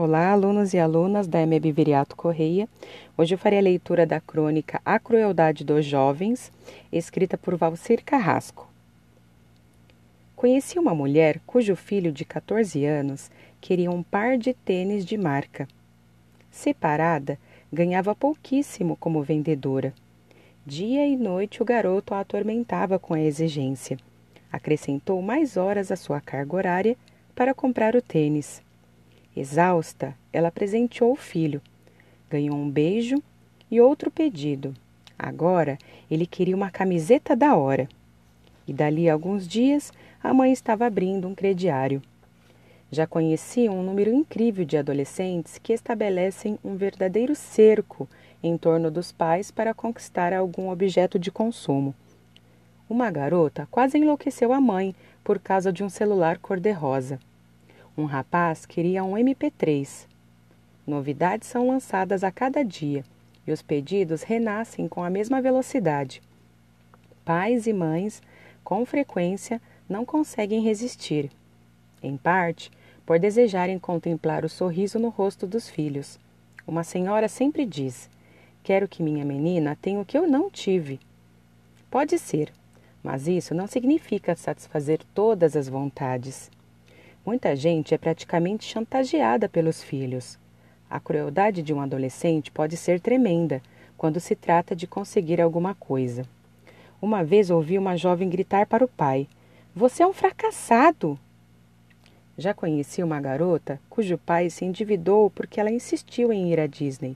[0.00, 2.68] Olá, alunos e alunas da MEB Viriato Correia.
[3.16, 6.52] Hoje eu farei a leitura da crônica A Crueldade dos Jovens,
[6.92, 8.70] escrita por Valcir Carrasco.
[10.36, 13.28] Conheci uma mulher cujo filho de 14 anos
[13.60, 15.66] queria um par de tênis de marca.
[16.48, 17.36] Separada,
[17.72, 19.92] ganhava pouquíssimo como vendedora.
[20.64, 23.98] Dia e noite o garoto a atormentava com a exigência.
[24.52, 26.96] Acrescentou mais horas à sua carga horária
[27.34, 28.62] para comprar o tênis
[29.36, 31.62] Exausta, ela presenteou o filho.
[32.30, 33.22] Ganhou um beijo
[33.70, 34.74] e outro pedido.
[35.18, 35.78] Agora
[36.10, 37.88] ele queria uma camiseta da hora.
[38.66, 42.02] E dali a alguns dias a mãe estava abrindo um crediário.
[42.90, 48.08] Já conhecia um número incrível de adolescentes que estabelecem um verdadeiro cerco
[48.42, 51.94] em torno dos pais para conquistar algum objeto de consumo.
[52.88, 57.20] Uma garota quase enlouqueceu a mãe por causa de um celular cor-de-rosa.
[57.98, 60.06] Um rapaz queria um MP3.
[60.86, 63.04] Novidades são lançadas a cada dia
[63.44, 66.22] e os pedidos renascem com a mesma velocidade.
[67.24, 68.22] Pais e mães,
[68.62, 71.28] com frequência, não conseguem resistir.
[72.00, 72.70] Em parte,
[73.04, 76.20] por desejarem contemplar o sorriso no rosto dos filhos.
[76.64, 78.08] Uma senhora sempre diz:
[78.62, 81.00] Quero que minha menina tenha o que eu não tive.
[81.90, 82.52] Pode ser,
[83.02, 86.48] mas isso não significa satisfazer todas as vontades.
[87.28, 90.38] Muita gente é praticamente chantageada pelos filhos.
[90.88, 93.60] A crueldade de um adolescente pode ser tremenda
[93.98, 96.22] quando se trata de conseguir alguma coisa.
[97.02, 99.28] Uma vez ouvi uma jovem gritar para o pai:
[99.76, 101.18] Você é um fracassado!
[102.38, 107.14] Já conheci uma garota cujo pai se endividou porque ela insistiu em ir à Disney.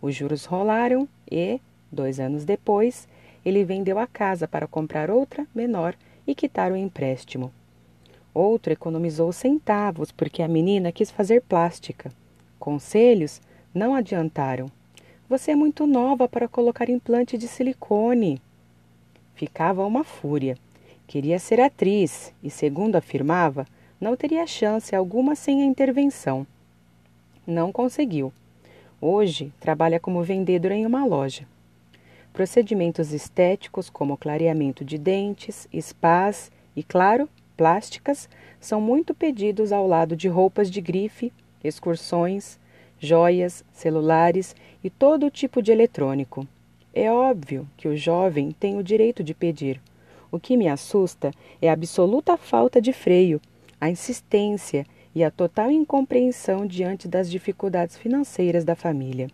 [0.00, 1.60] Os juros rolaram e,
[1.92, 3.06] dois anos depois,
[3.44, 5.94] ele vendeu a casa para comprar outra, menor,
[6.26, 7.52] e quitar o empréstimo.
[8.34, 12.10] Outro economizou centavos porque a menina quis fazer plástica.
[12.58, 13.40] Conselhos
[13.72, 14.68] não adiantaram.
[15.28, 18.42] Você é muito nova para colocar implante de silicone.
[19.34, 20.58] Ficava uma fúria.
[21.06, 23.66] Queria ser atriz e, segundo afirmava,
[24.00, 26.46] não teria chance alguma sem a intervenção.
[27.46, 28.32] Não conseguiu.
[29.00, 31.46] Hoje trabalha como vendedora em uma loja.
[32.32, 38.28] Procedimentos estéticos como clareamento de dentes, spas e, claro, plásticas
[38.60, 41.32] são muito pedidos ao lado de roupas de grife,
[41.62, 42.58] excursões,
[42.98, 46.46] joias, celulares e todo tipo de eletrônico.
[46.92, 49.80] É óbvio que o jovem tem o direito de pedir.
[50.30, 53.40] O que me assusta é a absoluta falta de freio,
[53.80, 59.30] a insistência e a total incompreensão diante das dificuldades financeiras da família.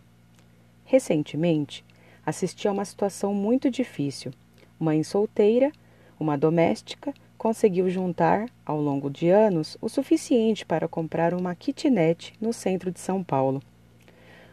[0.84, 1.84] Recentemente,
[2.24, 4.32] assisti a uma situação muito difícil.
[4.78, 5.70] Mãe solteira,
[6.18, 12.52] uma doméstica, conseguiu juntar, ao longo de anos, o suficiente para comprar uma kitnet no
[12.52, 13.62] centro de São Paulo.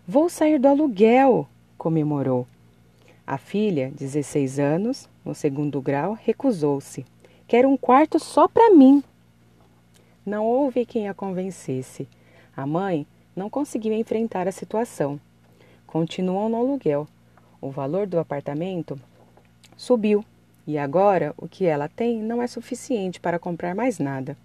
[0.07, 2.47] Vou sair do aluguel, comemorou.
[3.27, 7.05] A filha, 16 anos, no segundo grau, recusou-se.
[7.45, 9.03] Quero um quarto só para mim.
[10.25, 12.07] Não houve quem a convencesse.
[12.55, 13.05] A mãe
[13.35, 15.19] não conseguiu enfrentar a situação.
[15.85, 17.05] Continuam no aluguel.
[17.59, 18.97] O valor do apartamento
[19.75, 20.23] subiu
[20.67, 24.37] e agora o que ela tem não é suficiente para comprar mais nada.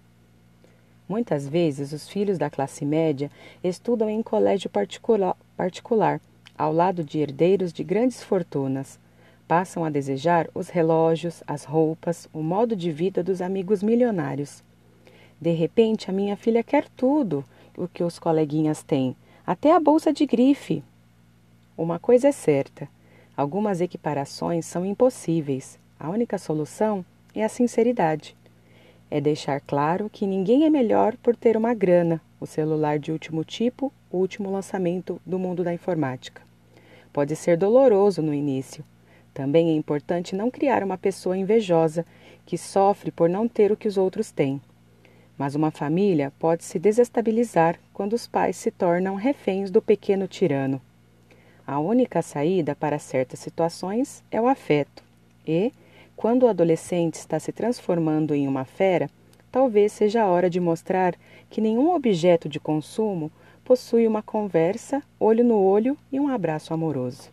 [1.07, 3.29] Muitas vezes os filhos da classe média
[3.61, 6.21] estudam em colégio particular, particular
[6.57, 8.97] ao lado de herdeiros de grandes fortunas.
[9.45, 14.63] Passam a desejar os relógios, as roupas, o modo de vida dos amigos milionários.
[15.41, 17.43] De repente, a minha filha quer tudo
[17.77, 19.13] o que os coleguinhas têm,
[19.45, 20.81] até a bolsa de grife.
[21.77, 22.87] Uma coisa é certa:
[23.35, 25.82] algumas equiparações são impossíveis.
[26.03, 28.35] A única solução é a sinceridade.
[29.09, 33.41] É deixar claro que ninguém é melhor por ter uma grana, o celular de último
[33.45, 36.41] tipo, o último lançamento do mundo da informática.
[37.13, 38.83] Pode ser doloroso no início.
[39.33, 42.05] Também é importante não criar uma pessoa invejosa
[42.45, 44.61] que sofre por não ter o que os outros têm.
[45.37, 50.81] Mas uma família pode se desestabilizar quando os pais se tornam reféns do pequeno tirano.
[51.65, 55.01] A única saída para certas situações é o afeto
[55.47, 55.71] e,
[56.15, 59.09] quando o adolescente está se transformando em uma fera,
[59.51, 61.15] talvez seja a hora de mostrar
[61.49, 63.31] que nenhum objeto de consumo
[63.63, 67.29] possui uma conversa, olho no olho e um abraço amoroso.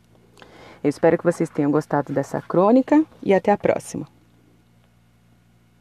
[0.83, 4.07] Eu espero que vocês tenham gostado dessa crônica e até a próxima.